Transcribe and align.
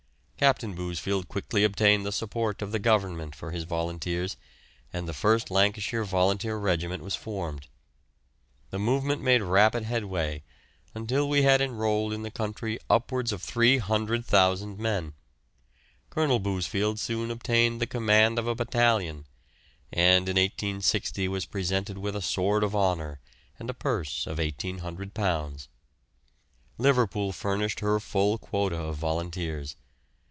Captain 0.41 0.73
Bousfield 0.73 1.27
quickly 1.27 1.63
obtained 1.63 2.03
the 2.03 2.11
support 2.11 2.63
of 2.63 2.71
the 2.71 2.79
Government 2.79 3.35
for 3.35 3.51
his 3.51 3.63
volunteers, 3.63 4.37
and 4.91 5.07
the 5.07 5.11
1st 5.13 5.51
Lancashire 5.51 6.03
Volunteer 6.03 6.57
Regiment 6.57 7.03
was 7.03 7.13
formed. 7.15 7.67
The 8.71 8.79
movement 8.79 9.21
made 9.21 9.43
rapid 9.43 9.83
headway, 9.83 10.41
until 10.95 11.29
we 11.29 11.43
had 11.43 11.61
enrolled 11.61 12.11
in 12.11 12.23
the 12.23 12.31
country 12.31 12.79
upwards 12.89 13.31
of 13.31 13.43
300,000 13.43 14.79
men. 14.79 15.13
Colonel 16.09 16.39
Bousfield 16.39 16.97
soon 16.97 17.29
obtained 17.29 17.79
the 17.79 17.85
command 17.85 18.39
of 18.39 18.47
a 18.47 18.55
battalion, 18.55 19.27
and 19.93 20.27
in 20.27 20.37
1860 20.37 21.27
was 21.27 21.45
presented 21.45 21.99
with 21.99 22.15
a 22.15 22.19
sword 22.21 22.63
of 22.63 22.75
honour 22.75 23.19
and 23.59 23.69
a 23.69 23.75
purse 23.75 24.25
of 24.25 24.39
£1,800. 24.39 25.67
Liverpool 26.79 27.31
furnished 27.31 27.81
her 27.81 27.99
full 27.99 28.39
quota 28.39 28.77
of 28.81 28.95
volunteers. 28.95 29.75